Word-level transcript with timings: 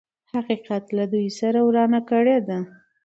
حقيقت 0.33 0.85
له 0.97 1.03
دوی 1.13 1.27
سره 1.39 1.59
ورانه 1.67 1.99
کړې 2.09 2.37
ده. 2.47 2.57